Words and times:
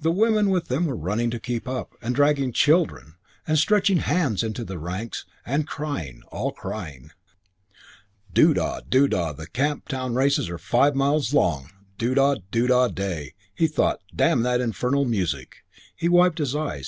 The 0.00 0.10
women 0.10 0.50
with 0.50 0.66
them 0.66 0.84
were 0.86 0.96
running 0.96 1.30
to 1.30 1.38
keep 1.38 1.68
up, 1.68 1.94
and 2.02 2.12
dragging 2.12 2.52
children, 2.52 3.14
and 3.46 3.56
stretching 3.56 3.98
hands 3.98 4.42
into 4.42 4.64
the 4.64 4.80
ranks, 4.80 5.24
and 5.46 5.64
crying 5.64 6.22
all 6.32 6.50
crying. 6.50 7.12
...Doo 8.32 8.52
da! 8.52 8.80
Doo 8.80 9.06
da! 9.06 9.32
The 9.32 9.46
Camp 9.46 9.86
Town 9.86 10.16
races 10.16 10.50
are 10.50 10.58
five 10.58 10.96
miles 10.96 11.32
long, 11.32 11.70
Doo 11.98 12.14
da! 12.16 12.34
Doo 12.50 12.66
da! 12.66 12.88
Day! 12.88 13.34
He 13.54 13.68
thought, 13.68 14.00
"Damn 14.12 14.42
that 14.42 14.60
infernal 14.60 15.04
music." 15.04 15.58
He 15.94 16.08
wiped 16.08 16.38
his 16.38 16.56
eyes. 16.56 16.78